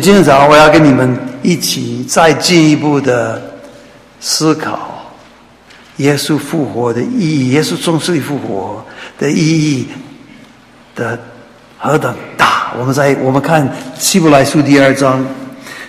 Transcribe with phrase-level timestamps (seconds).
[0.00, 3.42] 今天早上我要跟你们一起再进一步的
[4.20, 5.12] 思考
[5.96, 8.84] 耶稣复活的意义，耶稣从死里复活
[9.18, 9.88] 的意义
[10.94, 11.18] 的
[11.76, 12.72] 何等大。
[12.78, 15.26] 我们在我们看希伯来书第二章，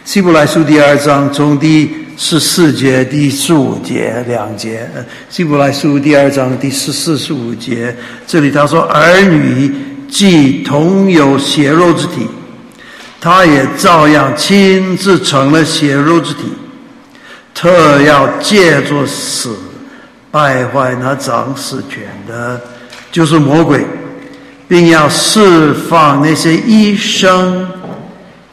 [0.04, 4.90] 希伯来书第二章从第十四节、第十五节两节，
[5.30, 7.96] 希伯来书第二章第十四、十五节，
[8.26, 9.72] 这里他说：“儿女
[10.10, 12.28] 既同有血肉之体。”
[13.22, 16.54] 他也照样亲自成了血肉之体，
[17.54, 19.58] 特要借着死
[20.32, 22.62] 败坏那掌死权的，
[23.12, 23.86] 就是魔鬼，
[24.68, 27.68] 并要释放那些一生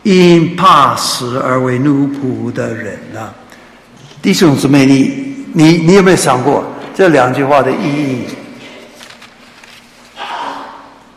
[0.03, 3.35] 因怕死而为奴仆的人呐啊！
[4.21, 8.25] 弟兄姊妹，你你你有没有想过这两句话的意义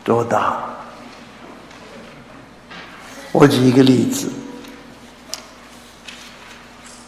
[0.04, 0.69] 多大？
[3.32, 4.28] 我举一个例子，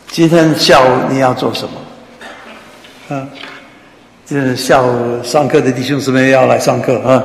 [0.08, 3.16] 今天下午你要做什么？
[3.16, 3.26] 啊，
[4.24, 7.22] 就是下午上课的弟兄姊妹要来上课啊。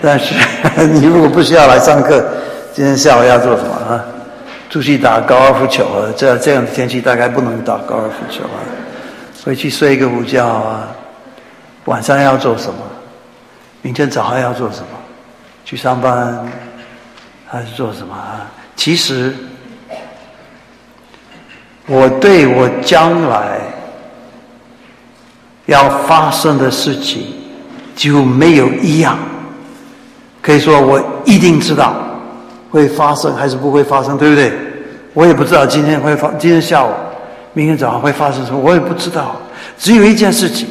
[0.00, 0.34] 但是
[0.94, 2.24] 你如果不需要来上课，
[2.72, 4.04] 今天下午要做什么啊？
[4.70, 6.08] 出去打高尔夫球啊？
[6.16, 8.62] 这这样的天气大概不能打高尔夫球啊。
[9.44, 10.88] 回去睡一个午觉啊。
[11.86, 12.78] 晚上要做什么？
[13.82, 14.86] 明天早上要做什么？
[15.64, 16.46] 去上班？
[17.50, 18.46] 还是做什么啊？
[18.76, 19.34] 其实，
[21.86, 23.58] 我对我将来
[25.66, 27.24] 要发生的事情
[27.96, 29.18] 就没有一样，
[30.40, 31.92] 可以说我一定知道
[32.70, 34.52] 会发生还是不会发生，对不对？
[35.12, 36.92] 我也不知道今天会发，今天下午、
[37.52, 39.34] 明天早上会发生什么，我也不知道。
[39.76, 40.68] 只有一件事情，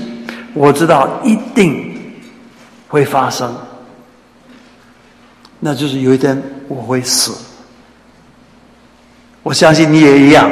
[0.53, 1.93] 我知道一定
[2.87, 3.53] 会发生。
[5.59, 7.35] 那就是有一天我会死，
[9.41, 10.49] 我相信你也一样。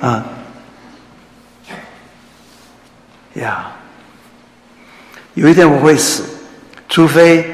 [0.00, 0.26] 啊，
[3.34, 3.70] 呀，
[5.34, 6.24] 有一天我会死，
[6.88, 7.44] 除非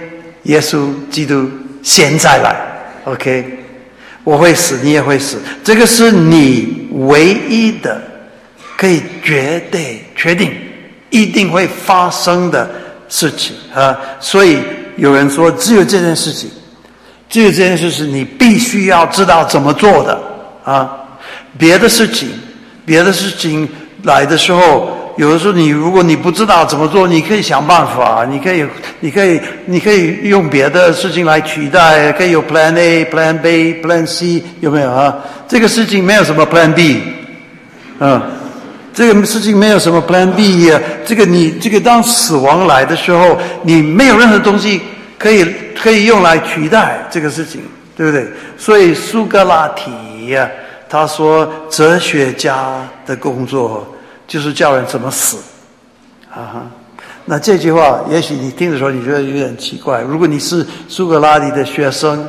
[0.45, 1.47] 耶稣基督
[1.83, 2.57] 现在来
[3.05, 3.59] ，OK，
[4.25, 8.01] 我会死，你也会死，这个是你唯一的
[8.79, 10.55] 可以绝对确定
[11.11, 12.71] 一定会发生的
[13.11, 13.55] 事情。
[13.75, 14.63] 啊，所以
[14.97, 16.51] 有人说只有这件事情。
[17.29, 20.19] 这件事是你必须要知道怎么做的
[20.65, 20.91] 啊！
[21.59, 22.29] 别的事情，
[22.85, 23.69] 别的事情
[24.05, 28.65] 来的时候，有的时候你如果你不知道怎么做，你可以想办法，你可以，
[29.01, 35.15] 你可以，你可以用别的事情来取代，可以有 Plan A、Plan B、Plan C，有没有啊？
[35.49, 37.03] 这个事情没有什么 Plan B，
[37.99, 38.23] 嗯，
[38.95, 40.81] 这个事情没有什么 Plan B 呀。
[41.05, 44.81] 这个你这个当死亡来的时候，你没有任何东西。
[45.19, 45.45] 可以
[45.75, 47.63] 可以用来取代这个事情，
[47.97, 48.27] 对不对？
[48.57, 50.49] 所以苏格拉底呀，
[50.89, 53.87] 他说哲学家的工作
[54.27, 55.39] 就是教人怎么死，
[56.31, 56.63] 啊哈。
[57.25, 60.01] 那这句话，也许你听的时候你觉得有点奇怪。
[60.03, 62.29] 如果你是苏格拉底的学生，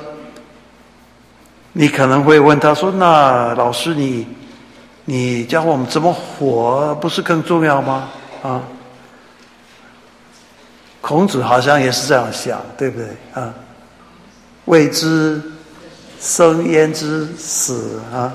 [1.73, 4.25] 你可能会问他说：“那老师，你
[5.05, 8.09] 你教我们怎么活，不是更重要吗？”
[8.41, 8.61] 啊？
[11.07, 13.53] 孔子好像也是这样想，对不对啊？
[14.65, 15.41] 未知
[16.19, 18.29] 生焉知死啊？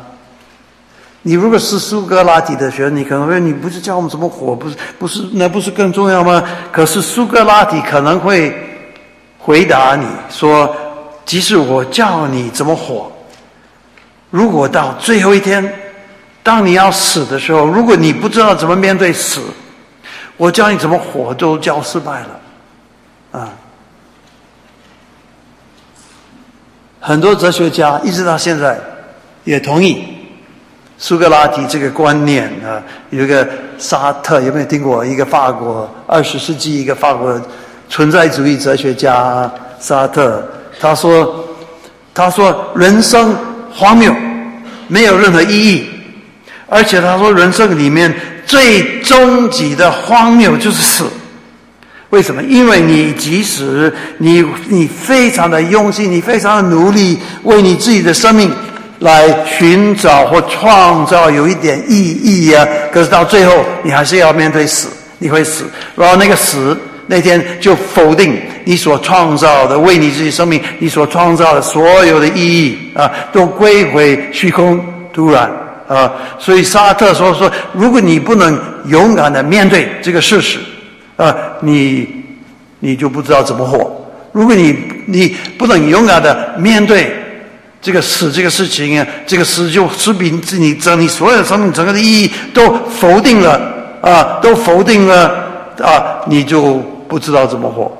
[1.20, 6.42] 你如果是苏格拉底的学生，你可能会你不是教我们怎么活，不是不是那不是更重要吗？
[6.72, 8.56] 可是苏格拉底可能会
[9.38, 10.74] 回答你说：
[11.26, 13.12] 即使我教你怎么活，
[14.30, 15.62] 如果到最后一天，
[16.42, 19.42] 当你要死的时候，如果你不知道怎么面对死，
[20.38, 22.38] 我教你怎么活都教失败了。
[23.32, 23.48] 啊，
[27.00, 28.78] 很多哲学家一直到现在
[29.44, 30.04] 也同意
[30.98, 32.81] 苏格拉底这个观念啊。
[33.10, 33.48] 有一个
[33.78, 35.04] 沙特有没有听过？
[35.04, 37.41] 一个法国二十世纪一个法国
[37.88, 39.50] 存在主义哲学家
[39.81, 40.47] 沙特，
[40.78, 41.44] 他说
[42.14, 43.34] ：“他说人生
[43.72, 44.14] 荒谬，
[44.88, 45.88] 没有任何意义，
[46.69, 48.14] 而且他说人生里面
[48.46, 51.06] 最终极的荒谬就是死。”
[52.12, 52.43] 为什么？
[52.43, 58.53] 因为你即使你你非常的用心，你非常的努力，为你自己的生命
[58.99, 62.69] 来寻找或创造有一点意义呀。
[62.93, 64.88] 可是到最后，你还是要面对死，
[65.19, 65.64] 你会死。
[65.97, 74.79] 然后那个死那天就否定你所创造的，为你自己生命你所创造的所有的意义啊，都归回虚空
[75.14, 75.50] 突然
[75.88, 76.12] 啊。
[76.38, 80.59] 所以沙特说说，如果你不能勇敢的面对这个事实。
[81.17, 82.09] 啊，你
[82.81, 83.91] 你就不知道怎么活。
[84.32, 84.76] 如果你
[85.06, 87.14] 你不能勇敢的面对
[87.81, 93.61] 这个死这个事情啊，这个死就是比你整你所有的生命整个的意义都否定了
[94.00, 95.29] 啊，都否定了
[95.81, 96.76] 啊，你就
[97.09, 97.91] 不知道怎么活。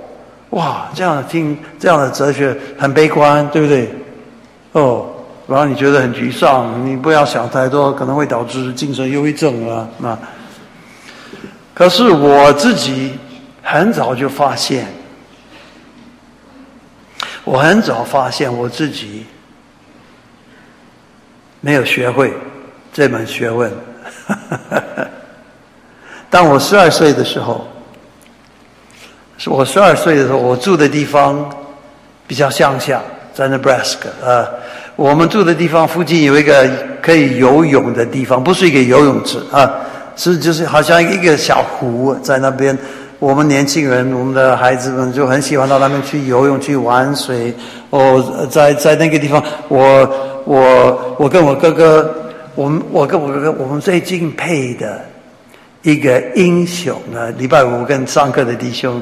[0.50, 3.91] 哇，这样听这样的哲学很悲观，对不对？
[4.73, 5.06] 哦，
[5.47, 9.87] 然后你觉得很沮丧，你不要想太多，可能会导致精神忧郁症啊。
[9.99, 10.17] 那
[11.82, 13.19] 可是我自己
[13.61, 14.87] 很早就发现，
[17.43, 19.26] 我很早发现我自己。
[21.61, 22.32] 没有学会
[22.93, 23.69] 这门学问。
[26.31, 27.67] 当我十二岁的时候，
[29.46, 31.50] 我十二岁的时候，我住的地方
[32.28, 33.02] 比较乡下，
[33.35, 34.49] 在 Nebraska 啊。
[34.94, 36.70] 我们住的地方附近有一个
[37.02, 39.81] 可以游泳的地方，不是一个游泳池啊，
[40.17, 42.76] 是就是好像一个小湖在那边。
[43.19, 47.55] 我们年轻人，我们的孩子们就很喜欢到那边去游泳、去玩水。
[47.91, 49.79] 哦，在在那个地方，我
[50.44, 52.12] 我我跟我哥哥，
[52.56, 55.00] 我们我跟我哥哥，我们最敬佩的
[55.82, 57.31] 一个英雄呢。
[57.38, 59.00] 礼拜五跟上课的弟兄。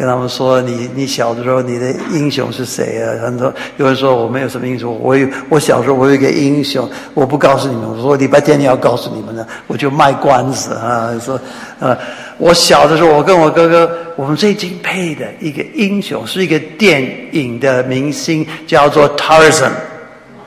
[0.00, 3.20] 跟他们说，你你小的时候，你的英雄是谁啊？
[3.22, 11.38] 很多有人说我没有什么英雄，我有我小时候我有一个英雄，我不告诉你们，我说礼拜天你要告诉你们呢，我就卖关子啊，说
[11.80, 11.94] 呃，
[12.38, 19.68] 我小的时候，我跟我哥哥，我们最敬佩的一个英雄是一个电影的明星，叫做 Tarzan，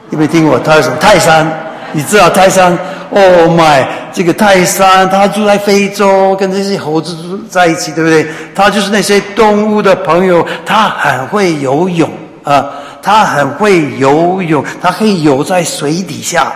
[0.10, 0.98] 有没有听过 Tarzan？
[1.00, 1.46] 泰山，
[1.94, 2.78] 你知道泰山
[3.12, 3.86] ？Oh my！
[4.12, 8.28] 这个泰山，他住在非洲，跟这些猴子住在一起，对不对？
[8.54, 12.10] 他就是那些动物的朋友，他很会游泳
[12.44, 12.66] 啊，
[13.02, 16.52] 他很会游泳，他可以游在水底下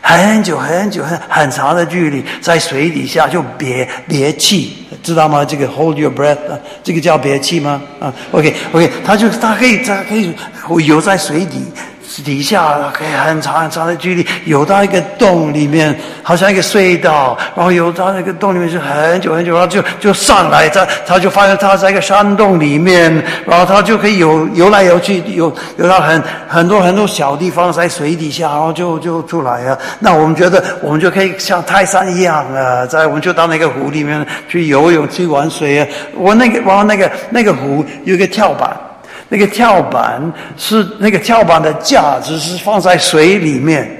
[0.00, 5.44] 很久很久很很长的距离，在水底下就憋憋气，知道吗？
[5.44, 7.80] 这个 hold your breath，啊这个叫憋气吗？
[8.00, 10.34] 啊，OK OK，他就他可以他可以
[10.86, 11.62] 游在水底。
[12.20, 23.14] 底下可以很长很长的距离，游到一个洞里面，好像一个隧道，然后游到那个洞里面是很久很久，然后就就上来，他他就发现他在一个山洞里面，
[23.46, 29.78] 然后他就可以游游来游去，游游到很很多很多小地方，在水底下，然后就就出来啊。
[30.00, 35.86] 那我们觉得我们就可以像泰山一样啊，在我们就到那个湖里面去游泳去玩水啊。
[36.16, 38.74] 我那个然后那个那个湖有一个跳板。
[39.32, 40.20] 那个跳板
[40.58, 43.90] 是那个跳板的架子是放在水里面，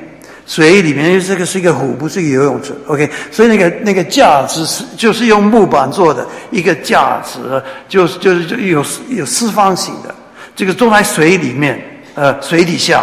[0.47, 2.75] 水里面因为这个是一个湖，不是一个游泳池。
[2.87, 10.15] OK，所以那个那个架子是就是用木板做的一个架子，就是就是就有有四方形的，
[10.55, 11.83] 这个坐在水里面，
[12.15, 13.03] 呃，水底下，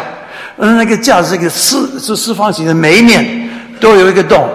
[0.57, 3.49] 嗯，那个架子这个四是四方形的，每一面
[3.81, 4.47] 都有一个洞，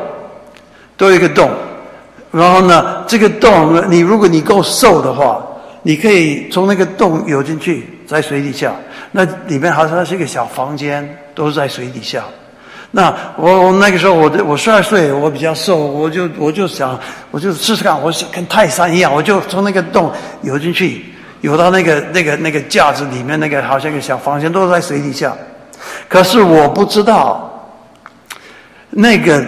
[0.97, 1.51] 都有一个洞，
[2.31, 5.45] 然后呢，这个洞你如果你够瘦的话。
[5.87, 8.75] 你可以从那个洞游进去，在水底下，
[9.13, 12.25] 那里面好像是一个小房间，都是在水底下。
[12.91, 16.99] 那我我那个时候我我十二岁，我比较瘦，我就我就想，
[17.31, 20.11] 我就试试看，我想跟泰山一样，我就从那个洞
[20.41, 21.05] 游进去，
[21.43, 25.37] 游到那个那个那个架子里面，那个好像一个小房间，都是在水底下。
[26.09, 27.69] 可是我不知道，
[28.89, 29.45] 那个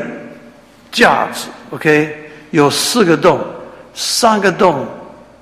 [0.93, 2.15] 架子，OK，
[2.51, 3.41] 有四个洞，
[3.95, 4.87] 三个洞。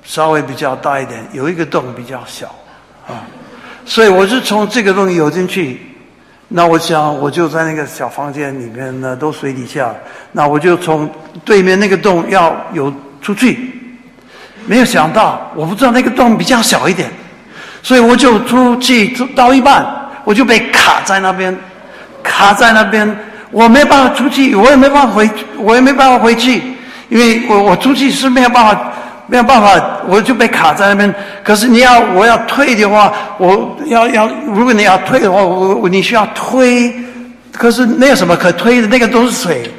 [0.04, 2.54] 稍微比较大一点，有一个洞比较小，
[3.08, 3.24] 啊，
[3.86, 5.80] 所以我是从这个洞游进去。
[6.48, 9.92] 那我想，我就在那个小房间里面呢，都水底下。
[10.30, 11.10] 那我就从
[11.42, 12.92] 对面那个洞要游
[13.22, 13.72] 出去，
[14.66, 17.10] 没有想到，我不知道那个洞比较小一点，
[17.82, 19.84] 所以我就出去到一半，
[20.22, 21.56] 我就被卡在那边，
[22.22, 23.18] 卡在那边，
[23.50, 26.62] 我没办法出去，我也没办法回，我也没办法回去，
[27.08, 28.92] 因为我我出去是没有办法。
[29.26, 31.14] 没有办法，我就被卡在那边。
[31.42, 36.92] 可是你要我要退的话，我要要，如果你要退的话，我我你需要推。
[37.52, 39.70] 可是没有什么可推的，那个都是水，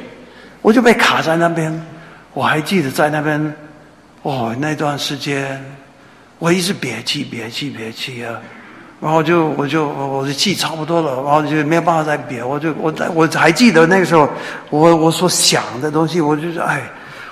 [0.62, 1.70] 我就被卡在那边。
[2.32, 3.54] 我还记得在那边，
[4.22, 5.62] 哦，那段时间
[6.38, 8.32] 我一直憋气憋气憋气啊，
[8.98, 12.42] 然后就我就我的气差不多了，然后就没有办法再憋。
[12.42, 14.26] 我就我在我还记得那个时候，
[14.70, 16.82] 我我所想的东西，我就是哎，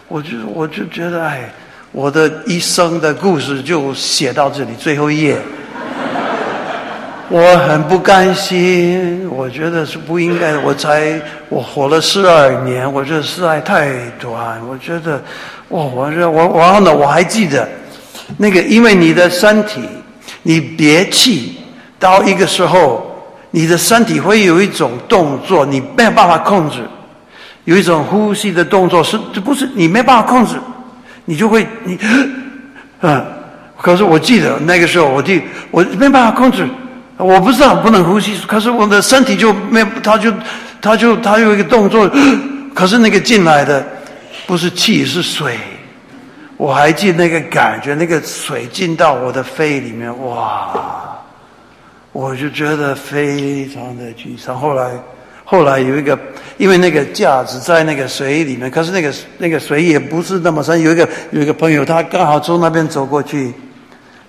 [0.09, 1.51] 我就我就觉得哎。
[1.95, 5.39] 我的一生的故事就写到这里最后一页，
[7.29, 10.61] 我很不甘心，我觉得是不应该的。
[10.63, 14.61] 我才我活了十二年，我觉得实在太短。
[14.69, 15.23] 我觉得，
[15.69, 17.69] 哇，我这我然后呢，我还记得
[18.39, 19.81] 那个，因为你的身体，
[20.43, 21.59] 你憋气
[22.01, 23.07] 到一个时候，
[23.53, 26.79] 你的身体会有一种动作，你没有办法控制，
[27.67, 30.57] 有一种呼吸的动作是，这不是你没办法控制。
[31.25, 31.99] 你就会你，
[33.01, 33.25] 嗯，
[33.81, 36.69] 可是我记得那个时候，我弟我没办法控制，
[37.17, 40.33] 我不知道不能呼吸，可是我的身体就没，他就
[40.81, 42.11] 他就他有一个动作，
[42.75, 43.85] 可是那个进来的
[44.47, 45.57] 不是气是水，
[46.57, 51.19] 我还记得那个感觉，那个水进到我的肺里面，哇，
[52.13, 54.59] 我就觉得非常的沮丧。
[54.59, 54.91] 后来。
[55.45, 56.19] 后来有一个，
[56.57, 60.81] 因为那个架子在那个水里面，可是那个那个水也不是那么深。
[60.81, 63.53] 有一个有一个朋友，他刚好从那边走过去，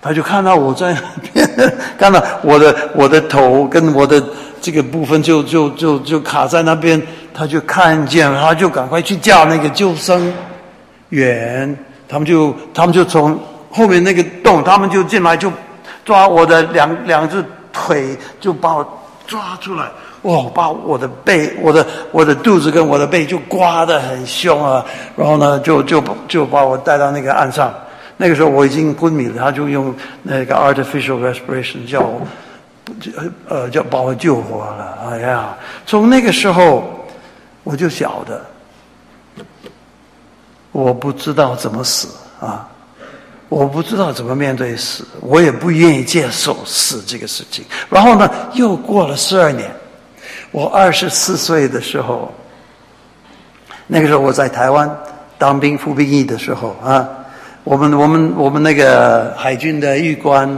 [0.01, 1.01] 他就看到我在那
[1.33, 4.21] 边， 看到我的我的头跟我的
[4.61, 7.01] 这个部分就就就就卡在那边，
[7.33, 10.33] 他就看见，他就赶快去叫那个救生
[11.09, 11.77] 员，
[12.09, 13.39] 他们就他们就从
[13.71, 15.49] 后面那个洞，他们就进来就
[16.03, 17.41] 抓我的两两只
[17.71, 19.85] 腿，就把我抓出来。
[20.25, 20.49] 哇！
[20.55, 24.83] 把我的背、我的我的肚子跟我的背就刮得很凶啊！
[25.15, 27.71] 然后呢，就就就把我带到那个岸上。
[28.17, 32.21] 那个时候我已经昏迷了，他就用那个 artificial respiration 叫我，
[33.47, 34.97] 呃，叫把我救活了。
[35.11, 35.55] 哎呀！
[35.85, 37.05] 从那个时候
[37.63, 38.41] 我就晓得，
[40.71, 42.07] 我不知道怎么死
[42.39, 42.67] 啊！
[43.47, 47.63] 我不知道怎么面对死，我也不愿意接受死这个事情。
[47.91, 49.69] 然后呢，又过了十二年。
[50.55, 52.33] 我二十四岁的时候，
[53.87, 54.89] 那个时候我在台湾
[55.37, 57.05] 当兵服兵役的时候啊，
[57.65, 60.49] 我们我们我们那个海军的狱官，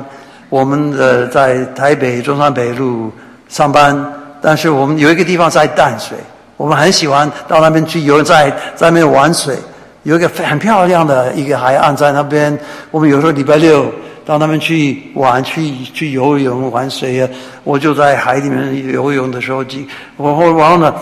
[0.49, 3.11] 我们的在台北中山北路
[3.49, 6.15] 上班，但是我们有一个地方在淡水，
[6.57, 9.57] 我们很喜欢到那边去游，在在那边玩水，
[10.03, 12.55] 有一个很漂亮的一个海岸在那边，
[12.91, 13.91] 我们有时候礼拜六。
[14.27, 17.29] 到那边去玩，去去游泳玩水呀！
[17.63, 20.93] 我就在海里面游泳的时候，记我后然后呢，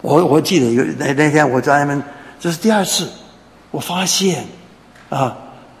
[0.00, 2.02] 我我记得有那那天我在那边，
[2.40, 3.08] 这是第二次，
[3.70, 4.44] 我发现
[5.10, 5.36] 啊，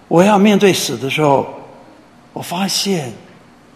[0.06, 1.44] 我要面对死的时候，
[2.32, 3.12] 我发现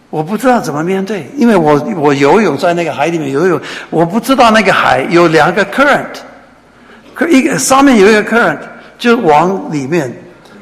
[0.09, 6.15] 我不知道怎么面对，因为我我游泳在那个海里面游泳，我不知道那个海有两个 current，
[7.13, 8.59] 可一个上面有一个 current
[8.97, 10.09] 就往里面，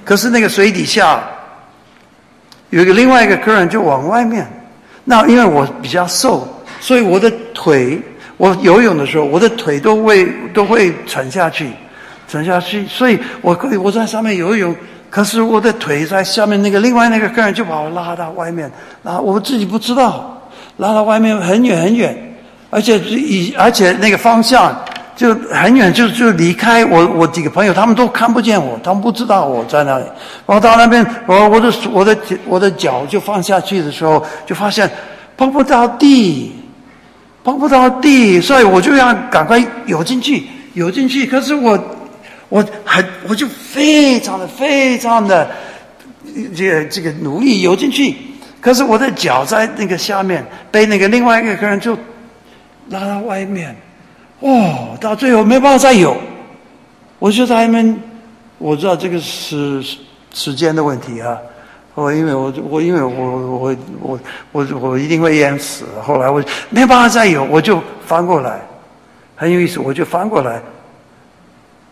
[0.04, 1.24] 可是那个水底下。
[2.72, 4.46] 有一个另外一个客人就往外面，
[5.04, 6.48] 那因为我比较瘦，
[6.80, 8.02] 所以我的腿，
[8.38, 11.70] 我游泳的时候，我的腿都会都会沉下去，
[12.28, 14.76] 沉下去，所以我可以我在上面游泳，
[15.10, 18.72] 可是我的腿在下面，那个另外那个客人就把我拉到外面，
[19.04, 20.42] 然后我自己不知道，
[20.78, 22.36] 拉到外面很远很远，
[22.70, 24.74] 而且以而且那个方向。
[25.22, 27.06] 就很远，就就离开我。
[27.10, 30.06] 我几个朋友他们都看不见我，他们不知道我在那里。
[30.48, 34.90] 然后到那边，我我的我的我的脚就放下去的时候，就发现
[35.38, 36.56] 碰不到地，
[37.44, 41.28] 碰不到地，所以我就要赶快游进去，游进去。
[41.28, 41.78] 可是我
[42.50, 45.48] 我很我就非常的非常的
[46.56, 48.16] 这个这个努力游进去，
[48.60, 51.96] 可是我的脚在那个下面，被那个另外一个客人就
[52.90, 53.76] 拉到外面。
[54.42, 56.18] 哦，到最后没办法再有，
[57.20, 58.00] 我就在那边，
[58.58, 59.84] 我知道这个是
[60.34, 61.38] 时间的问题啊。
[61.94, 64.20] 我因为我我因为我我我
[64.52, 65.86] 我我一定会淹死。
[66.02, 68.60] 后来我没办法再有，我就翻过来，
[69.36, 70.62] 很有意思，我就翻过来，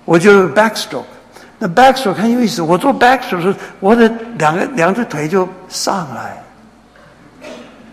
[0.05, 1.03] 我就 backstroke。
[1.59, 6.43] 那 backstroke 很有意思，我做 backstroke 时，我的两个两只腿就上来，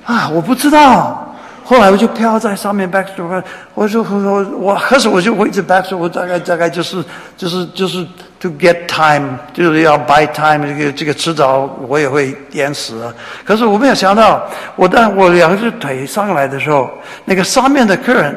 [0.05, 1.36] 啊，我不知道。
[1.69, 3.43] 后来我就飘在上面 backstroke，
[3.75, 7.05] 我说我我可是我就我一直 backstroke，我大概大概就是
[7.37, 8.07] 就是就是
[8.39, 13.13] to get time，就是要 buy time，这个这个迟早我也会淹死。
[13.45, 14.47] 可是我没有想到，
[14.77, 16.89] 我当我两只腿上来的时候，
[17.25, 18.37] 那个上面的 current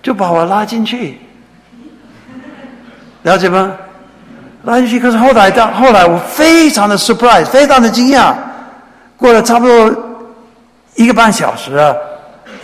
[0.00, 1.18] 就把我拉进去，
[3.22, 3.72] 了解吗？
[4.62, 8.32] 拉进去，可是后来到后来我非常的 surprise，非常的惊讶，
[9.16, 9.92] 过了差不多
[10.94, 11.92] 一个半小时啊。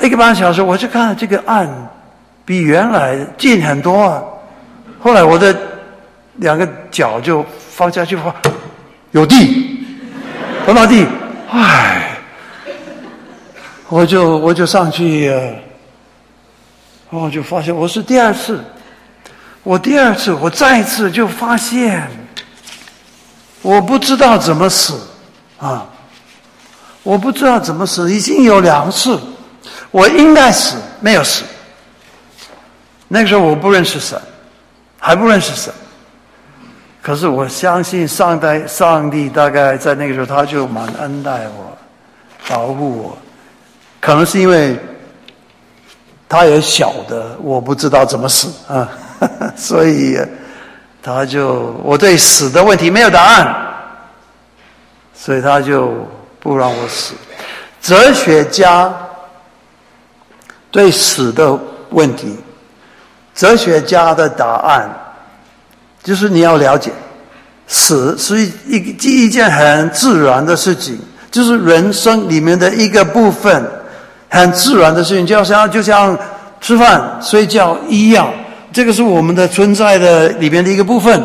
[0.02, 1.68] 一个半小时，我就看这个岸
[2.44, 4.04] 比原来近很多。
[4.04, 4.22] 啊。
[5.00, 5.54] 后来我的
[6.36, 8.18] 两个脚就放下去，
[9.10, 9.84] 有地，
[10.64, 11.06] 碰到地，
[11.50, 12.16] 唉，
[13.88, 15.30] 我就我就上去，
[17.10, 18.64] 我就发现我是第二次，
[19.62, 22.08] 我第二次，我再一次就发现，
[23.60, 24.98] 我不知道怎么死
[25.58, 25.86] 啊，
[27.02, 29.20] 我不知道怎么死，已经有两次。
[29.94, 31.44] 我应该死，没有死。
[33.06, 34.20] 那个时候我不认识神，
[34.98, 35.72] 还不认识神。
[37.00, 41.78] 可是我相信上代上帝大概在那个时候他就蛮恩待我，
[42.48, 43.16] 保护我。
[44.00, 44.76] 可能是因为
[46.28, 48.88] 他也晓得我不知道怎么死啊，
[49.54, 50.18] 所以
[51.00, 53.54] 他就我对死的问题没有答案，
[55.14, 55.94] 所以他就
[56.40, 57.14] 不让我死。
[57.80, 58.92] 哲学家
[60.74, 61.56] 对死的
[61.90, 62.36] 问题，
[63.32, 64.90] 哲学家的答案
[66.02, 66.90] 就是你要了解，
[67.68, 70.98] 死是一一一件很自然的事情，
[71.30, 73.64] 就是人生里面的一个部分，
[74.28, 76.18] 很自然的事情，就像就像
[76.60, 78.28] 吃饭、睡觉一样，
[78.72, 81.24] 这个是我们的存在的里面的一个部分。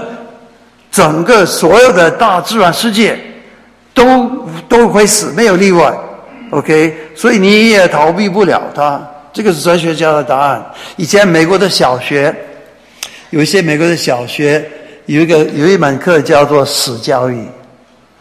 [0.92, 3.20] 整个所有的大自然世界
[3.96, 4.28] 都
[4.68, 5.92] 都会死，没有例外。
[6.52, 9.02] OK，所以你也逃避不了它。
[9.32, 10.64] 这个是哲学家的答案。
[10.96, 12.36] 以前美国的小学
[13.30, 14.70] 有一些美国的小学
[15.06, 17.38] 有一个有一门课叫做死教育，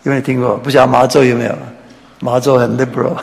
[0.02, 0.56] 有没有听过？
[0.56, 1.54] 不晓得麻州有没有？
[2.20, 3.16] 麻州很 liberal。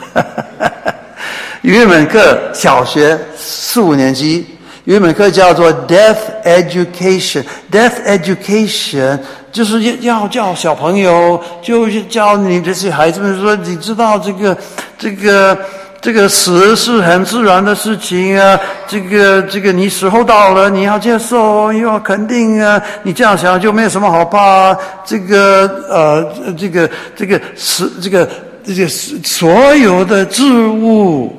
[1.62, 4.46] 有一门课，小学四五年级。
[4.84, 9.18] 有一门课叫做 Death Education，Death Education
[9.50, 14.56] 就是要要教小朋友，就是教你这些孩子们说，你知道这个
[14.96, 15.58] 这个
[16.06, 24.72] 这个死是很自然的事情啊，这个这个你时候到了，你要接受，要肯定啊，你这样想就没有什么好怕。
[25.04, 28.28] 这个呃，这个这个死，这个
[28.64, 31.36] 这个所有的植物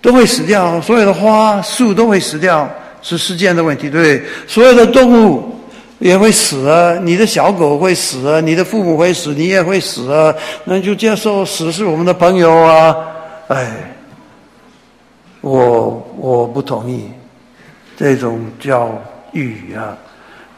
[0.00, 2.66] 都会死掉，所有的花树都会死掉。
[3.02, 5.60] 是时间的问题，对所有的动物
[5.98, 10.32] 也会死啊，你的小狗会死啊，你的父母会死，你也会死啊，
[10.64, 12.96] 那就接受死是我们的朋友啊。
[13.48, 13.94] 哎，
[15.46, 17.08] 我我不同意
[17.96, 18.90] 这种教
[19.30, 19.96] 育啊。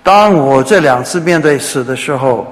[0.02, 2.46] 当我这两次面对死的时候，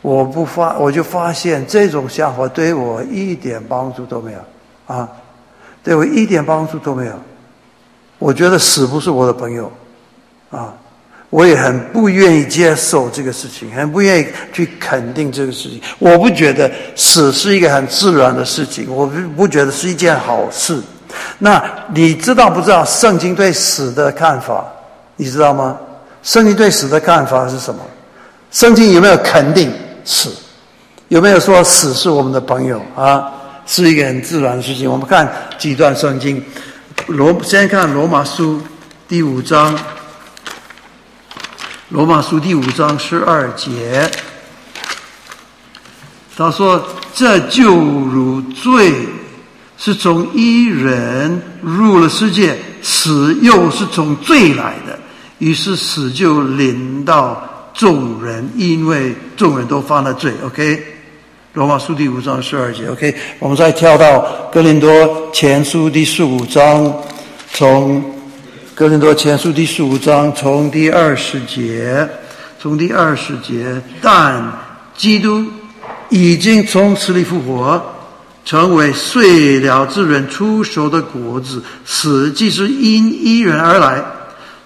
[0.00, 4.38] 我不发我就发现这种想法对我一点帮助都没有
[4.86, 5.06] 啊，
[5.84, 7.12] 对我一点帮助都没有。
[8.18, 9.70] 我觉得死不是我的朋友，
[10.50, 10.72] 啊，
[11.30, 15.80] 我也很不愿意接受这个事情，很不愿意去肯定这个事情。
[15.98, 20.80] 我不觉得死是一个很自然的事情，我不不觉得是一件好事。
[21.38, 21.62] 那
[21.94, 24.64] 你知道不知道圣经对死的看法？
[25.16, 25.76] 你知道吗？
[26.22, 27.80] 圣经对死的看法是什么？
[28.50, 29.72] 圣经有没有肯定
[30.04, 30.30] 死？
[31.08, 33.32] 有没有说死是我们的朋友啊？
[33.66, 34.90] 是一个很自然的事情。
[34.90, 36.42] 我们看几段圣经。
[37.08, 38.60] 罗，先看罗马书
[39.08, 39.76] 第五章。
[41.90, 44.10] 罗马书第五章十二节，
[46.36, 48.92] 他说：“这就如罪
[49.78, 54.98] 是从一人入了世界，死又是从罪来的，
[55.38, 60.94] 于是死就临到众人，因为众人都犯了罪。” OK。
[61.52, 64.20] 罗马书第五章十二节，OK，我们再跳到
[64.52, 66.92] 哥林多前书第十五章，
[67.52, 68.04] 从
[68.76, 72.06] 哥林多前书第十五章从第二十节，
[72.60, 74.52] 从第二十节，但
[74.94, 75.42] 基督
[76.10, 77.82] 已经从死里复活，
[78.44, 84.04] 成为碎了之人出手的果子，死既是因一人而来，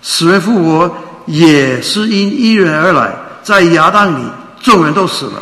[0.02, 0.92] 死人复活
[1.26, 4.24] 也是因一人而来，在亚当里
[4.60, 5.40] 众人都死了。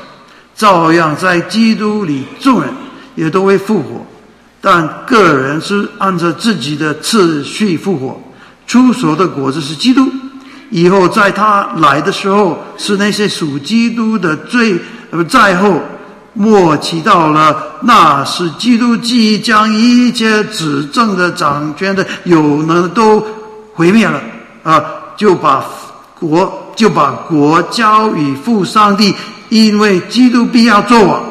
[0.54, 2.70] 照样在基督里，众人
[3.14, 4.06] 也都会复活，
[4.60, 8.20] 但个人是按照自己的次序复活。
[8.68, 10.08] 出手的果子是基督，
[10.70, 14.78] 以后在他来的时候，是那些属基督的罪，
[15.10, 15.80] 呃，在后
[16.34, 23.26] 末期到了，那是基督即将一切执政的掌权的有能都
[23.74, 24.20] 毁灭了
[24.62, 24.84] 啊，
[25.16, 25.64] 就把
[26.20, 29.14] 国就把国交与父上帝。
[29.48, 31.22] 因为基督必要做王，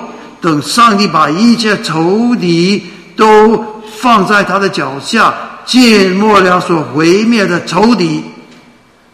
[0.42, 2.84] 等上帝把一切仇敌
[3.16, 3.64] 都
[4.00, 5.32] 放在他的脚下，
[5.68, 8.24] 尽末了所毁灭的仇敌，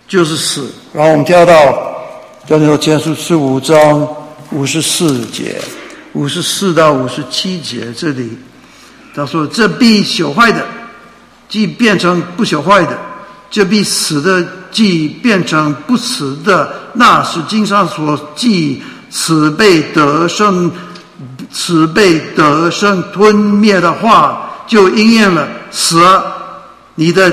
[0.08, 0.72] 就是死。
[0.94, 1.54] 然后我们跳到
[2.48, 4.08] 《教你说前书》十五章
[4.52, 5.60] 五十四节，
[6.14, 8.38] 五十四到五十七节这里，
[9.16, 10.64] 他说：“这必朽坏的，
[11.50, 12.96] 即变成不朽坏的；
[13.50, 16.72] 这必死的，即变成不死的。
[16.94, 18.82] 那是经上所记。”
[19.16, 20.72] 此被得胜，
[21.52, 25.48] 此被得胜吞灭的话，就应验了。
[25.70, 26.04] 死，
[26.96, 27.32] 你的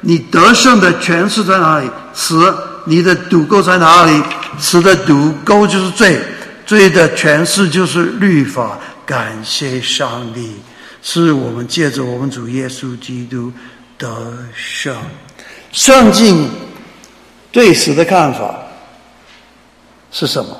[0.00, 1.90] 你得胜的权势在哪里？
[2.14, 2.54] 死，
[2.86, 4.22] 你的赌钩在哪里？
[4.58, 6.20] 死的赌钩就是罪，
[6.66, 8.78] 罪的权势就是律法。
[9.04, 10.56] 感谢上帝，
[11.02, 13.52] 是我们借着我们主耶稣基督
[13.98, 14.96] 得胜。
[15.72, 16.48] 圣经
[17.50, 18.54] 对死的看法
[20.10, 20.56] 是什么？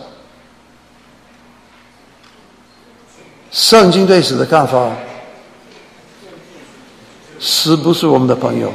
[3.51, 4.91] 圣经对死的看法，
[7.45, 8.73] 死不是我们的朋友，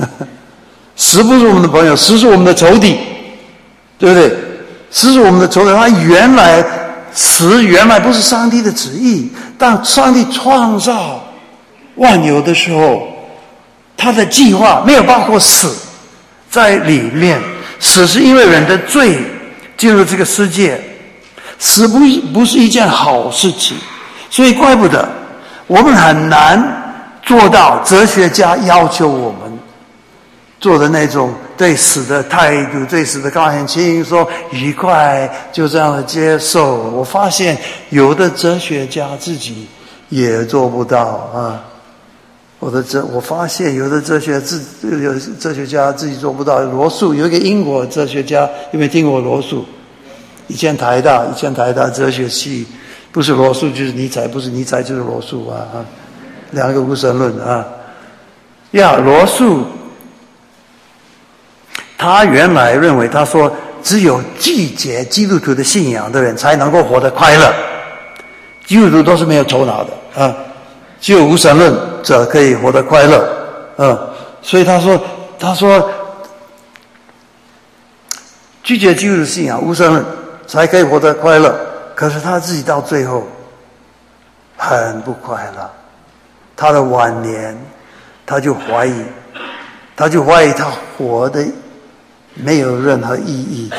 [0.96, 2.98] 死不是我们的朋友，死是我们的仇敌，
[3.98, 4.34] 对不对？
[4.90, 5.74] 死是我们的仇敌。
[5.74, 6.64] 他原来
[7.12, 9.30] 死原来不是上帝的旨意。
[9.58, 11.22] 当上帝创造
[11.96, 13.06] 万有的时候，
[13.96, 15.76] 他的计划没有包括死
[16.50, 17.38] 在里面。
[17.80, 19.18] 死是因为人的罪
[19.76, 20.80] 进入这个世界，
[21.58, 21.98] 死不
[22.32, 23.76] 不是一件好事情，
[24.30, 25.06] 所以怪不得
[25.66, 26.83] 我们很难
[27.24, 29.58] 做到哲学家要求我们
[30.60, 31.32] 做的那种。
[31.56, 36.74] 对死的态度，对死的高很轻松愉快，就这样的接受。
[36.90, 37.56] 我发现
[37.90, 39.68] 有的哲学家自己
[40.08, 41.62] 也做不到啊。
[42.58, 44.60] 我的哲，我发现有的哲学自
[45.00, 46.58] 有哲学家自己做不到。
[46.58, 48.40] 罗素有一个英国哲学家，
[48.72, 49.64] 有没有听过罗素？
[50.48, 52.66] 以前台大，以前台大哲学系，
[53.12, 55.86] 不是罗素就是尼采，不是尼采就是罗素啊啊，
[56.54, 57.64] 两个无神论啊。
[58.70, 59.66] 呀，罗素。
[61.96, 63.50] 他原来认为，他说
[63.82, 67.54] 只有拒绝基督徒的信仰的人才能够活得快乐，
[68.66, 70.34] 基督徒都是没有头脑的啊，
[71.00, 73.26] 只有无神论者可以活得快乐，
[73.78, 73.98] 嗯，
[74.42, 75.00] 所以他说，
[75.38, 75.90] 他说
[78.62, 80.04] 拒绝基督徒信仰无神论
[80.46, 81.58] 才可以活得快乐，
[81.94, 83.26] 可是他自己到最后
[84.58, 85.70] 很不快乐，
[86.56, 87.56] 他的晚年
[88.24, 89.04] 他就怀疑，
[89.96, 91.44] 他就怀疑他活的。
[92.36, 93.70] 没有任何意义，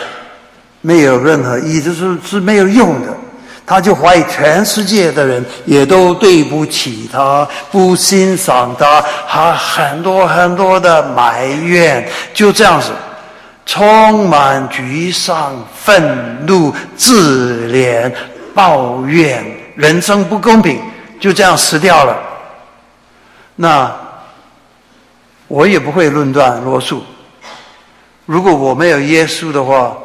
[0.79, 3.07] 没有任何意义，就是是没有用的。
[3.65, 12.91] 他就怀疑全世界的人也都对不起他，不欣赏他，还很多很多的埋怨，就这样子，
[13.65, 18.09] 充满沮丧、愤怒、自怜、
[18.53, 19.43] 抱怨，
[19.75, 20.79] 人生不公平，
[21.19, 22.15] 就这样死掉了。
[23.55, 23.93] 那
[25.47, 27.03] 我也不会论断罗素。
[28.25, 29.95] 如果我没有耶稣的话，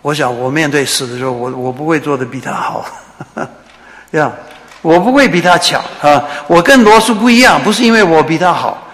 [0.00, 2.86] 我想我面对死的时候，我我不会做的比他好，
[4.12, 4.32] 这样，
[4.80, 6.24] 我不会比他强啊。
[6.46, 8.86] 我跟罗素不一样，不是因为我比他好，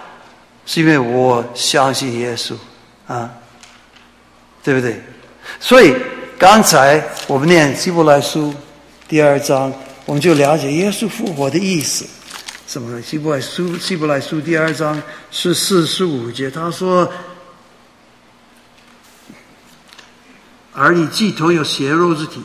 [0.64, 2.55] 是因为我相信耶稣
[3.07, 3.29] 啊，
[4.64, 5.01] 对不对？
[5.59, 5.94] 所以
[6.38, 8.55] 刚才我们念希伯来书
[9.07, 9.70] 第二章，
[10.07, 12.07] 我们就了解耶稣复活的意思。
[12.70, 13.02] 什么？
[13.02, 15.02] 希伯来书希伯来书第二章
[15.33, 17.12] 是四十五节，他说。
[20.72, 22.40] 而你既同有血肉之体，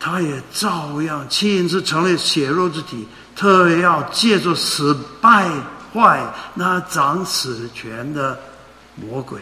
[0.00, 5.50] 他也照样亲自成了血肉之体，特别要借助死败
[5.92, 8.40] 坏那掌死权的
[8.94, 9.38] 魔鬼，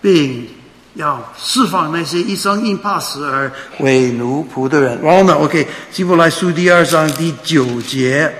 [0.00, 0.48] 并
[0.94, 5.02] 要释放那些一生因怕死而为奴仆的人。
[5.02, 8.32] 然后呢？OK，希伯来书第二章第九节，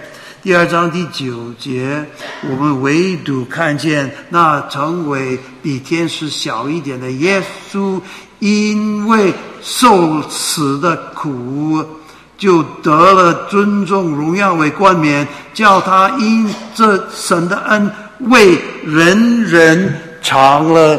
[0.42, 2.03] 第二章第九节，
[2.48, 8.00] 我们唯独看见那成为比天使小一点的耶稣。
[8.38, 11.85] 因为受死的苦，
[12.38, 20.98] 就得了尊重荣耀为冠冕，叫他因这神的恩，为人人尝了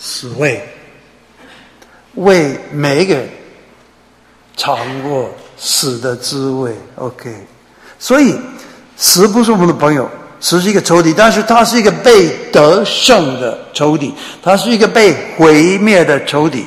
[0.00, 0.60] 死味，
[2.14, 3.30] 为每一个人
[4.56, 6.74] 尝过死的滋味。
[6.96, 7.46] OK，
[8.00, 8.34] 所以
[8.96, 10.10] 死不是我们的朋友。
[10.42, 14.10] 死是一个仇敌，但是他是一个被得胜的仇敌，
[14.42, 16.64] 他是一个被毁灭的仇敌。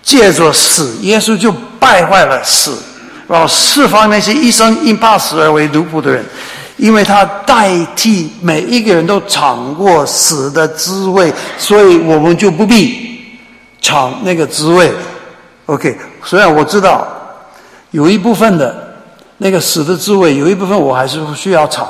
[0.00, 2.78] 借着死，耶稣就败坏了死，
[3.26, 6.24] 然后释放那些一生因怕死而为奴仆的人，
[6.76, 13.24] 因为他代替每一个人都尝过死的滋味，所以我们就不必
[13.80, 14.90] 尝那个滋味。
[15.66, 17.06] OK，虽然我知道
[17.90, 18.89] 有一部分的
[19.42, 21.88] 那个死的滋味，有一部分我还是需要尝。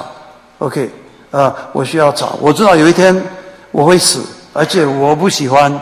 [0.58, 0.88] OK。
[1.32, 2.36] 啊，我需要尝。
[2.40, 3.14] 我知道有一天
[3.70, 5.72] 我会死，而且我不喜欢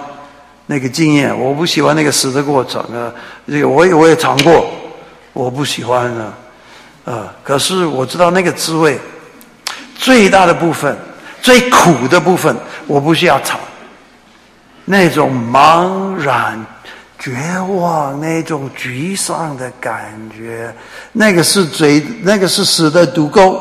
[0.67, 3.11] 那个经验，我不喜欢那个死的过程啊。
[3.47, 4.67] 这个我也我也尝过，
[5.33, 6.35] 我不喜欢啊。
[7.07, 8.99] 啊，可是我知道那个滋味，
[9.97, 10.95] 最大的部分、
[11.41, 12.55] 最苦的部分，
[12.87, 13.59] 我不需要尝。
[14.85, 16.63] 那种茫然、
[17.19, 20.73] 绝望、那种沮丧的感觉，
[21.13, 23.61] 那个是最，那个是死的毒钩。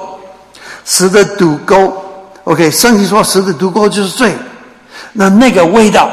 [0.86, 1.94] 死的毒钩
[2.46, 4.32] ，OK，圣经说死的毒钩就是罪。
[5.12, 6.10] 那那个味道，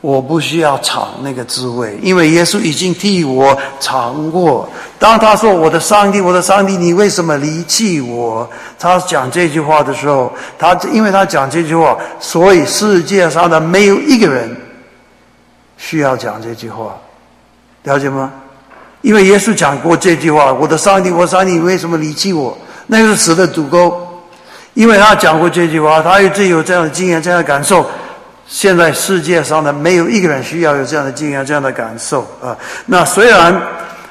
[0.00, 4.68] 我不需要尝那个滋味，因为耶稣已经替我尝过。
[4.98, 14.56] 当他说：“我的上帝，我的上帝，你为什么离弃我？”他讲这句话的时候，他因为他讲这句话，所以世界上的没有一个人
[15.82, 16.96] 需要讲这句话，
[17.82, 18.32] 了解吗？
[19.00, 24.22] 因为耶稣讲过这句话：“我的上帝，我上帝，为什么离弃我？”那个是死的足够，
[24.74, 27.84] 因为他讲过这句话，他有自己有这样的经验、这样的感受。
[28.46, 32.56] 现在世界上的没有一个人需要有这样的经验、这样的感受啊。
[32.86, 33.60] 那虽然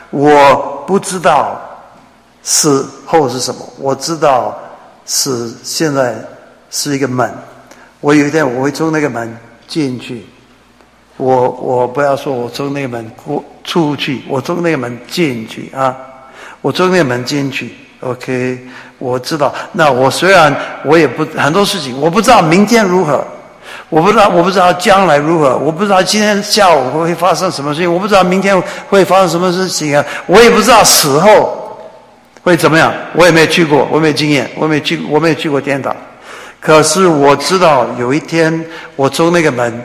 [0.10, 1.58] 我不知道
[2.44, 4.60] 死后是什么，我知道
[5.06, 6.16] 是现在
[6.70, 7.34] 是一个门。
[8.02, 9.34] 我有一天我会从那个门
[9.70, 10.26] 进去。
[11.22, 15.96] 我我不要说我从那个门过出去，我从那个门进去啊！
[16.62, 18.58] 我从那个门进去，OK。
[18.98, 23.24] 我知道，那我虽然我也不很多事情，我不知道明天如何，
[23.90, 30.04] 我不知道我不知道将来如何，我不知道今天下午会发生什么事情，我不知道明天会发生什么事情啊！
[30.26, 31.80] 我也不知道死后
[32.42, 35.96] 会怎么样，我也没有去过，我没有经验，我没去，我没有去过天堂。
[36.60, 39.84] 可是我知道有一天我从那个门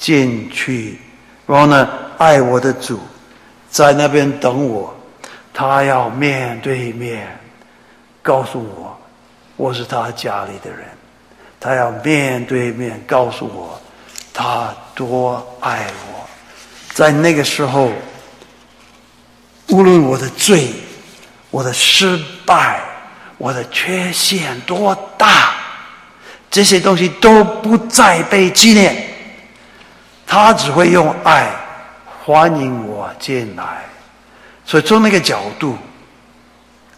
[0.00, 0.98] 进去，
[1.46, 2.98] 然后呢，爱我的主
[3.70, 4.92] 在那边等我，
[5.54, 7.36] 他要面对面。
[8.22, 9.00] 告诉我，
[9.56, 10.80] 我是他家里的人，
[11.58, 13.80] 他要面对面告诉我，
[14.30, 16.28] 他多爱我。
[16.92, 17.90] 在那个时候，
[19.68, 20.68] 无论我的罪、
[21.50, 22.82] 我的失败、
[23.38, 25.54] 我的缺陷多大，
[26.50, 29.09] 这些东西都不再被纪念，
[30.30, 31.50] 他只会用爱
[32.24, 33.82] 欢迎我进来。
[34.64, 35.76] 所以从那个角度，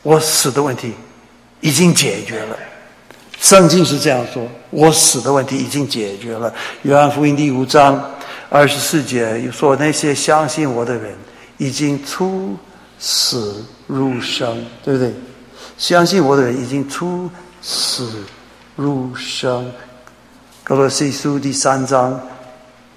[0.02, 0.92] 我死的问题。
[1.64, 2.58] 已经解决了，
[3.38, 6.52] 圣经是这样说：我死的问题已经解决了。
[6.82, 8.04] 约翰福音第五章
[8.50, 11.14] 二十四节说：那些相信我的人，
[11.58, 12.56] 已经出
[12.98, 15.14] 死入生，对不对？
[15.78, 18.24] 相信我的人已经出死
[18.74, 19.72] 入生。
[20.64, 22.20] 格罗西书第三章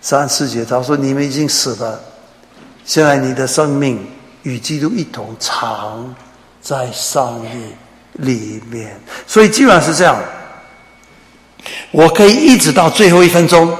[0.05, 1.99] 三四节他说：你们已经死了，
[2.85, 3.99] 现在你的生命
[4.43, 6.13] 与基督一同藏
[6.61, 7.75] 在上帝。
[8.19, 10.17] 里面，所以基本上是这样。
[11.91, 13.77] 我可以一直到最后一分钟，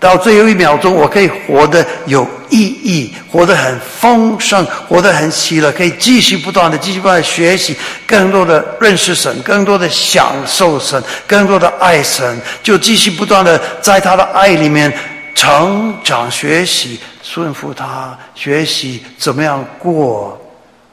[0.00, 14.90] 到最后一秒钟，我可以活得有意义，活得很丰盛，活得很喜乐，可以继续不断的、继续不断学习，更多的认识神，更多的享受神，更多的爱神，就继续不断的在他的爱里面
[15.34, 20.40] 成长、学习、顺服他，学习怎么样过。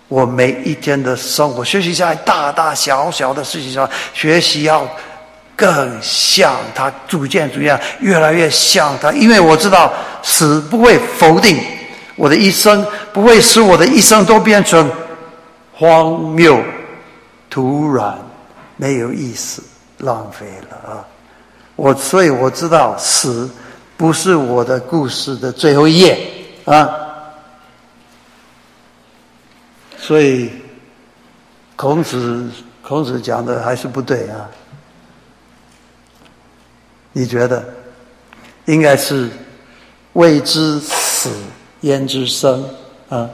[0.08, 4.86] 我每一天的生活，学习下来大大小小的事情上，学习要
[5.56, 9.10] 更像他，逐渐逐渐越来越像他。
[9.14, 11.58] 因为我知道死不会否定
[12.18, 14.92] 我的一生，不会使我的一生都变成
[15.72, 16.62] 荒谬、
[17.50, 18.18] 突然、
[18.76, 19.64] 没有意思、
[20.00, 21.08] 浪费了啊！
[21.78, 23.50] 我所以我知道死
[24.02, 26.28] 不是我的故事的最后一页
[26.66, 26.90] 啊。
[29.96, 30.50] 所以，
[31.76, 32.50] 孔子
[32.82, 34.50] 孔子讲的还是不对啊？
[37.12, 37.64] 你觉得
[38.66, 39.30] 应该是
[40.14, 41.30] 未知死
[41.82, 42.68] 焉知生
[43.08, 43.30] 啊？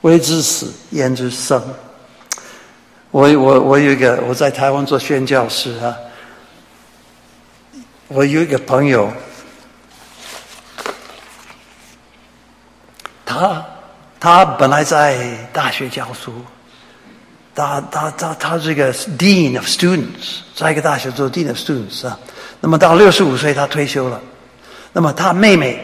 [0.00, 1.62] 未知死焉知生？
[3.12, 5.96] 我我我有一个我在台湾做宣教师啊，
[8.08, 9.08] 我有一个朋友，
[13.30, 13.64] 他。
[14.22, 15.16] 他本来在
[15.50, 16.44] 大学教书，
[17.54, 22.18] 他他他他这个 dean of students，在一个大学做 dean of students 啊。
[22.60, 24.20] 那么到六十五岁他退休了。
[24.92, 25.82] 那么他妹妹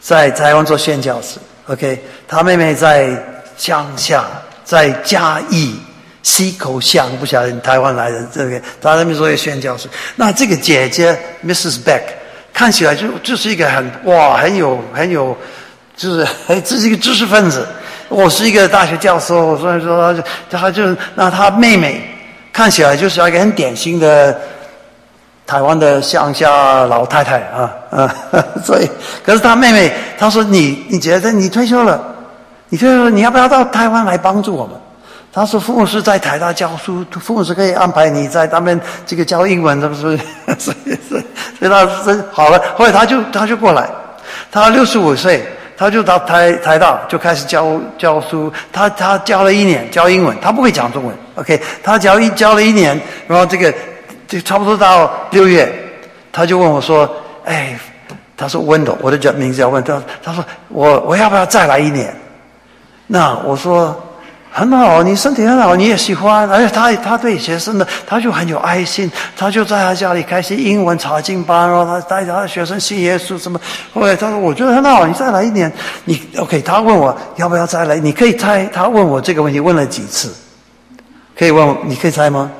[0.00, 3.22] 在台湾做宣教师，OK，他妹妹在
[3.58, 4.24] 乡下，
[4.64, 5.76] 在嘉义
[6.22, 9.90] 溪口乡，不晓得台湾来的这个，他那边做宣教师。
[10.16, 11.82] 那这个姐姐 Mrs.
[11.84, 12.04] Beck
[12.50, 15.36] 看起来就就是一个很哇，很有很有。
[15.96, 17.66] 就是， 哎，这是一个知识分子。
[18.08, 20.14] 我是一个大学教授，所以说，
[20.50, 21.98] 他就那他妹妹
[22.52, 24.38] 看起来就是一个很典型的
[25.46, 28.14] 台湾的乡下老太太啊啊。
[28.62, 28.90] 所以，
[29.24, 31.98] 可是他妹妹她说：“你你觉得你退休了，
[32.68, 34.74] 你退休了，你要不要到台湾来帮助我们？”
[35.32, 40.18] 他说：“父母是在台大教书，父母是可以安排你在他们这个教英文，是不是？
[40.58, 41.18] 所以，所
[41.66, 42.62] 以他是好了。
[42.76, 43.88] 后来他就他就过来，
[44.50, 45.42] 他六十五岁。”
[45.76, 53.72] 他就到台台大就开始教教书，他他教了一年教英文，他不会讲中文，OK，他教一教了一年，然后这个
[54.28, 55.72] 就差不多到六月，
[56.30, 57.08] 他就问我说
[57.44, 57.78] ：“哎，
[58.36, 62.14] 他说温斗，我的叫名字叫温斗，他说我我要不要再来一年？”
[63.06, 64.00] 那我说。
[64.54, 66.46] 很好，你身体很好，你也喜欢。
[66.50, 69.10] 而且他他对学生的，他就很有爱心。
[69.34, 73.58] 他就在他家里开些英文查经班，然后他带着他的学生信耶稣什么。
[73.94, 75.72] 后来他说：“我觉得很好，你再来一年。”
[76.04, 76.60] 你 OK？
[76.60, 77.96] 他问我要不要再来？
[77.96, 80.30] 你可以猜，他问我这个问题问了几次？
[81.38, 82.50] 可以问，你可以猜吗？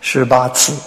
[0.00, 0.72] 十八次。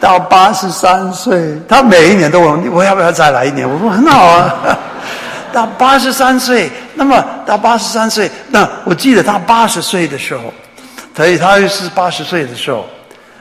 [0.00, 4.78] 到八十三岁，他每一年都问我要不要再来一年，我说很好啊。
[5.56, 10.52] 到八十三岁，那么到八十三岁，那我记得他八十岁的时候，
[11.16, 12.86] 所以他是八十岁的时候，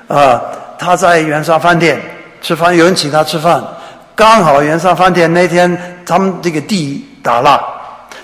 [0.08, 0.42] 啊，
[0.80, 2.02] 他在元山饭店
[2.42, 3.62] 吃饭，有人请他吃饭，
[4.16, 7.62] 刚好元山饭店那天他们这个地打蜡，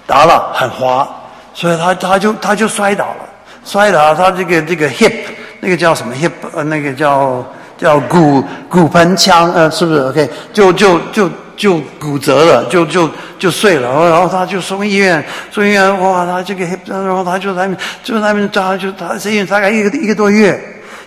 [0.07, 1.05] 打蜡很滑，
[1.53, 3.29] 所以他他就他就摔倒了，
[3.65, 5.11] 摔倒他这个这个 hip
[5.59, 7.45] 那个叫什么 hip 呃那个叫
[7.77, 11.29] 叫骨骨盆腔呃是不是 OK 就就就。
[11.61, 20.59] 就骨折了，就就就碎了，然后然后他就送医院，送医院，哇，他这个，然后他就在那边，就在那边扎，就他这院大概一个一个多月，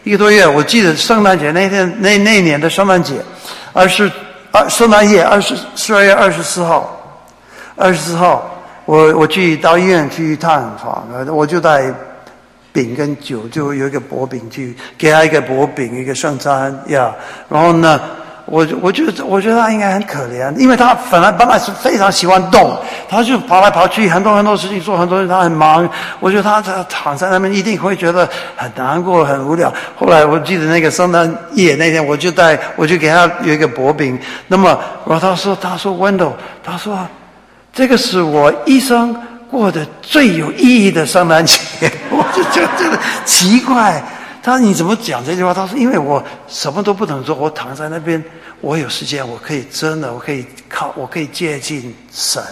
[0.05, 0.47] 一个多月。
[0.47, 3.17] 我记得圣诞节那天，那那年的圣诞节，
[3.73, 4.09] 二十
[4.53, 7.21] 二圣诞夜二十十二月二十四号，
[7.75, 8.49] 二十四号，
[8.85, 11.93] 我我去到医院去探访，我就带
[12.73, 17.13] 饼跟酒，就有一个薄饼去给他一个薄饼，一个圣餐呀，
[17.49, 18.01] 然后呢。
[18.47, 22.79] 我我觉得我觉得他应该很可怜，因为他本来本来是非常喜欢动，
[23.09, 25.89] 他就跑来跑去，很多很多事情做，很多人他很忙。
[26.21, 29.73] 我觉得他他躺在那边一定会觉得很难过、很无聊。
[29.97, 34.19] 后来我记得那个圣诞夜那天，我就带我就给他有一个薄饼。
[34.49, 36.99] 那么，然后他说他说 Wendell，他说
[37.73, 39.17] 这个是我一生
[39.51, 41.59] 过的最有意义的圣诞节。
[42.11, 44.03] 我就觉得奇怪。
[44.45, 48.23] 他说：“你怎么讲这句话？”他说：“因为我什么都不能做，我躺在那边，
[48.61, 52.43] 我有时间，我可以真的，我可以靠，我可以接近神，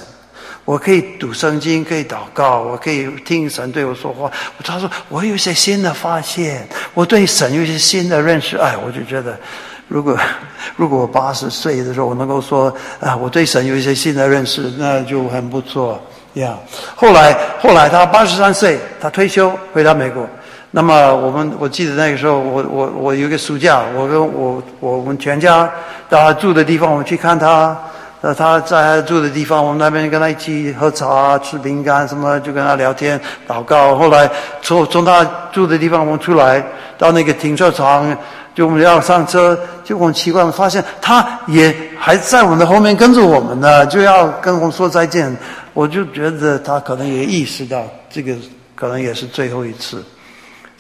[0.65, 4.33] 我可以读圣经，可以祷告，我可以听神对我说话。”
[4.65, 9.39] 他说：“我有一些新的发现，我对神有一些新的认识。”哎，我就觉得，
[9.87, 10.19] 如果
[10.77, 16.03] 如果我八十岁的时候我能够说啊，我对神有一些新的认识，那就很不错
[16.33, 16.59] 呀。
[16.97, 20.27] 后来后来他八十三岁，他退休回到美国。
[20.73, 25.71] 那么我们我记得那个时候，我我我有个暑假，我跟我我们全家
[26.09, 27.77] 到他住的地方，我们去看他。
[28.23, 33.97] 呃，他在他住的地方，我们那边跟他一起喝茶、吃饼干什么，就跟他聊天、祷告。
[33.97, 34.31] 后来
[34.63, 36.65] 从从他住的地方我们出来，
[36.97, 38.17] 到那个停车场，
[38.55, 45.37] 就我们要上车，就很奇怪，发现他也还在我们的后面跟着我们呢，就要跟我们说再见。
[45.75, 48.33] 我就觉得他可能也意识到，这个
[48.77, 50.01] 可能也是最后一次。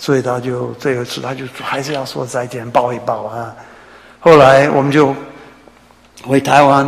[0.02, 3.54] 所以他就这一次，他就还是要说再见，抱一抱啊。
[4.18, 5.14] 后来我们就
[6.24, 6.84] 回台湾，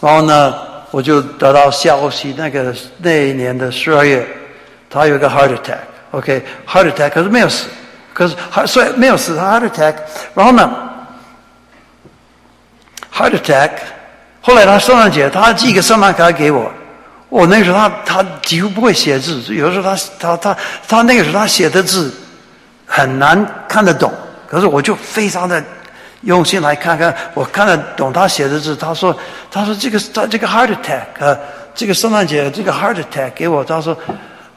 [0.00, 0.54] 然后呢，
[0.92, 4.24] 我就得到消息，那个那一年的十二月，
[4.88, 7.66] 他有个 heart attack，OK，heart attack，可是没有死，
[8.14, 9.96] 可是还所以没有死，他 heart attack，
[10.32, 10.70] 然后呢
[13.12, 13.70] ，heart attack，
[14.40, 16.70] 后来他圣诞节，他寄个圣诞卡给我，
[17.28, 22.14] 我那个时候他他几乎不会写字，有的时候他他他他那个时候他写的字。
[22.94, 24.12] 很难看得懂，
[24.46, 25.64] 可是我就非常的
[26.24, 28.76] 用心来看看，我看得懂他写的字。
[28.76, 29.16] 他说
[29.50, 31.34] ：“他说这个他这个 heart attack，呃，
[31.74, 33.64] 这个圣诞节这个 heart attack 给我。
[33.64, 33.96] 他说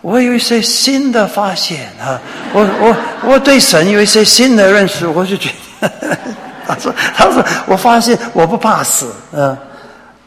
[0.01, 2.19] 我有一些新的发现啊，
[2.51, 5.07] 我我我对神有一些新的认识。
[5.07, 5.89] 我就觉得，
[6.67, 9.57] 他说他说我发现我不怕死，嗯，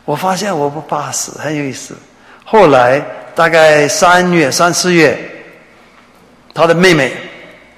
[0.07, 1.95] 我发现我不怕死，很有意思。
[2.43, 5.19] 后来大概三月三四月，
[6.55, 7.13] 他的妹妹。”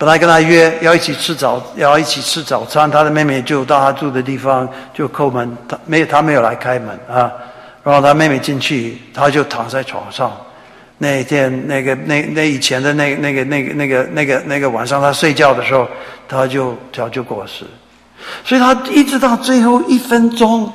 [0.01, 7.31] 本来跟他约要一起吃早，要一起吃早餐，他的妹妹就到他住的地方就叩门，他没有他没有来开门啊，
[7.85, 10.35] 然后他妹妹进去，他就躺在床上。
[10.97, 15.87] 那一天那个那那以前的那那个那个那个那个那个晚上，他睡觉的时候，
[16.27, 17.67] 他就他就过世。
[18.43, 20.73] 所以他一直到最后一分钟，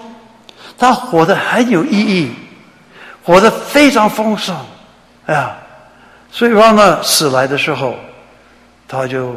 [0.77, 2.31] 他活得很有意义，
[3.23, 4.55] 活得非常丰盛，
[5.25, 5.57] 哎呀，
[6.29, 7.95] 所以让他死来的时候。
[8.87, 9.35] 他就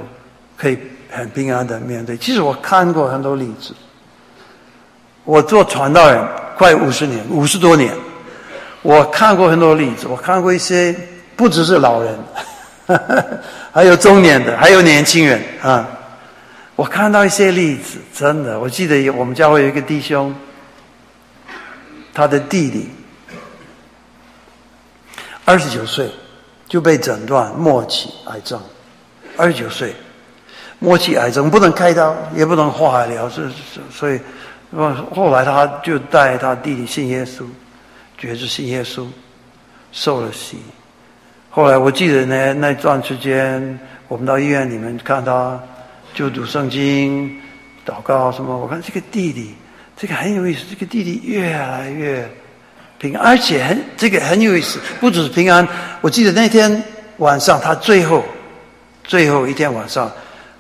[0.57, 0.79] 可以
[1.11, 2.17] 很平安的面对。
[2.17, 3.75] 其实我看过很多例子，
[5.25, 6.23] 我做传道人
[6.57, 7.95] 快五十年，五十多年，
[8.83, 10.07] 我看过很多例子。
[10.07, 10.95] 我看过一些
[11.37, 12.19] 不只是老人，
[13.73, 15.89] 还有中年的，还有年轻人啊。
[16.75, 20.35] 我看到一些例子，真的，我记得我们教会有一个弟兄，
[22.15, 22.89] 他的弟弟
[25.45, 26.11] 二十九岁
[26.69, 28.61] 就被诊断末期癌症。
[29.39, 29.95] 二十九岁，
[30.81, 34.19] 末期癌症不能开刀，也不能化疗，是是，所以，
[34.77, 37.45] 后后来他就带他弟弟信耶稣，
[38.19, 39.07] 觉知信耶稣，
[39.93, 40.59] 受了洗。
[41.51, 43.79] 后来我记得呢，那段时间
[44.09, 45.57] 我们到医院里面看他，
[46.13, 47.31] 就读圣经、
[47.87, 48.59] 祷告什么。
[48.59, 49.55] 我看这个弟弟，
[49.97, 52.29] 这个很有意思，这个弟弟越来越
[52.99, 55.67] 平安，而且很这个很有意思，不只是平安。
[56.01, 56.83] 我记得那天
[57.19, 58.25] 晚上他最后。
[59.09, 60.13] 最后一天晚上，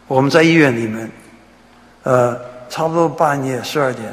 [0.06, 1.08] 我们在医院里面，
[2.02, 2.34] 呃，
[2.70, 4.12] 差不多半夜十二点，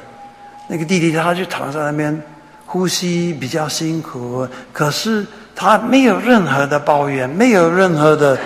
[0.67, 2.21] 那个弟弟他就躺在那边，
[2.65, 5.25] 呼吸比较辛苦，可是
[5.55, 8.37] 他没有任何的抱怨，没有任何的。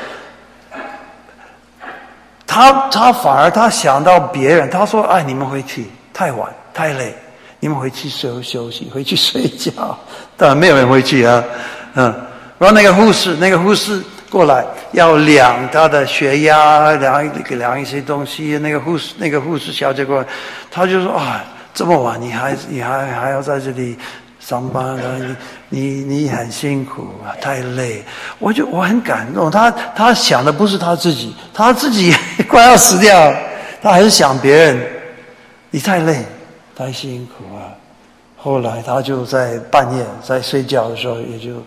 [2.45, 7.15] 他他反而他想到别人，他说：“哎，你们回去太晚太累，
[7.59, 9.97] 你们回去休休息，回去睡觉。
[10.37, 11.43] ”当然没有人回去啊，
[11.95, 12.13] 嗯。
[12.59, 18.57] 然后那个护士，那个护士过来要量他的血压，量给量一些东西。
[18.59, 20.27] 那个护士，那个护士小姐过来，
[20.69, 23.97] 他就说：“啊，这么晚你还你还还要在这里。”
[24.39, 24.97] 上班，
[25.67, 28.03] 你你你很辛苦啊，太累。
[28.39, 32.15] 我就我很感动，他他想的不是他自己，他自己
[32.47, 33.31] 快要死掉，
[33.79, 34.81] 他还是想别人。
[35.69, 36.25] 你太累，
[36.75, 37.69] 太辛苦啊。
[38.37, 41.63] 后来他就在半夜在睡觉的时候，也就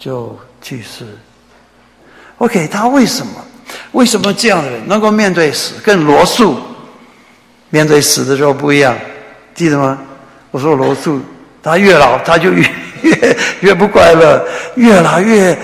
[0.00, 1.06] 就去世。
[2.38, 3.32] OK，他为什么？
[3.92, 5.74] 为什么这样的人能够面对死？
[5.82, 6.58] 跟罗素
[7.70, 8.96] 面对死的时候不一样，
[9.54, 9.98] 记得吗？
[10.50, 11.20] 我说罗素。
[11.64, 12.68] 他越老，他就越
[13.02, 15.56] 越越不快乐，越老越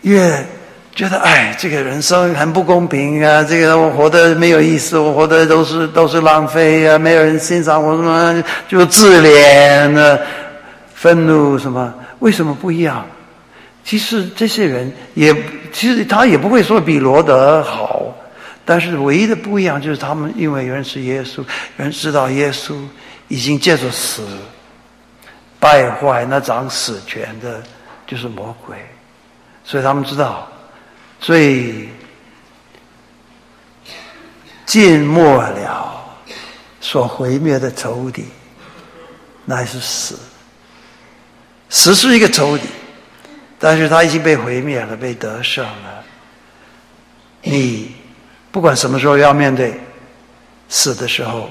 [0.00, 0.46] 越
[0.94, 3.44] 觉得哎，这个人生很不公平啊！
[3.44, 6.98] 这个我活得没有意思，我活得都是都是浪费啊！
[6.98, 10.18] 没有人欣赏我，什么就自怜啊？
[10.94, 11.92] 愤怒什么？
[12.20, 13.04] 为什么不一样？
[13.84, 15.36] 其实这些人也，
[15.72, 18.14] 其实他也不会说比罗德好，
[18.64, 21.44] 但是唯一的不一样就是他们因为认识耶稣，
[21.76, 22.74] 人知道耶稣
[23.28, 24.26] 已经借着死。
[25.58, 27.62] 败坏那掌死权的，
[28.06, 28.76] 就是魔鬼，
[29.64, 30.46] 所以他们知道，
[31.18, 31.88] 最
[34.66, 36.04] 尽末了
[36.78, 38.26] 所毁灭的仇敌，
[39.46, 40.18] 乃是死。
[41.70, 42.64] 死是一个仇敌，
[43.68, 46.04] 但是他已经被毁灭了，被得胜了。
[47.42, 47.96] 你
[48.52, 49.74] 不管什么时候要面对
[50.68, 51.50] 死的时候，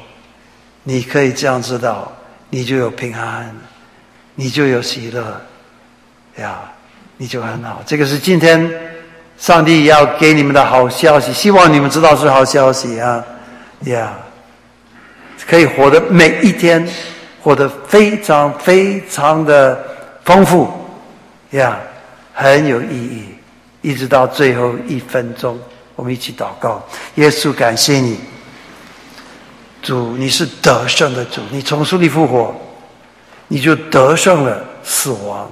[0.83, 2.09] 你可以这样知道，
[2.49, 3.53] 你就有平安。
[4.35, 5.41] 你就有喜乐，
[6.37, 6.61] 呀，
[7.17, 7.81] 你就很好。
[7.85, 8.71] 这个是今天
[9.37, 13.21] 上帝要给你们的好消息，希望你们知道是好消息啊，
[13.81, 14.13] 呀，
[15.45, 16.87] 可以活得每一天
[17.41, 19.81] 活得非常非常的
[20.23, 20.71] 丰富，
[21.51, 21.77] 呀，
[22.35, 23.23] 很有意义，
[23.81, 25.57] 一直到最后一分钟，
[25.95, 26.85] 我们一起祷告。
[27.15, 28.19] 耶稣，感谢你，
[29.81, 32.53] 主，你是得胜的主，你从死里复活。
[33.47, 35.47] 你就得胜了死亡，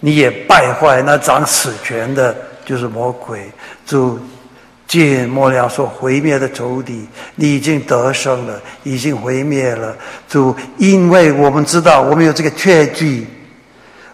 [0.00, 3.50] 你也败坏那掌死权的，就是魔鬼。
[3.86, 4.18] 主
[4.86, 9.96] 借末了所毁灭的仇敌，你已经得胜了，已经毁灭了。
[10.28, 13.26] 主，因为我们知道我们有这个确据，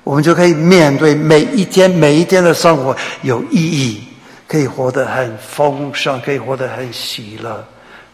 [0.07, 4.07] 我们就可以面对每一天每一天的生活有意义，
[4.47, 7.67] 可以活得很丰盛，可以活得很喜乐。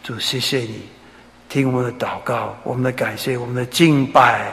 [0.02, 0.88] 主，谢谢你，
[1.50, 4.50] 听我们的祷告，我们的感谢，我们的敬拜。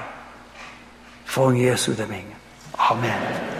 [1.24, 2.22] 奉耶稣的名，
[2.76, 3.59] 阿门。